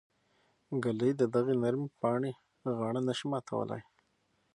ږلۍ 0.83 1.11
د 1.17 1.21
دغې 1.35 1.53
نرمې 1.63 1.87
پاڼې 2.01 2.31
غاړه 2.77 3.01
نه 3.07 3.13
شي 3.17 3.25
ماتولی. 3.31 3.81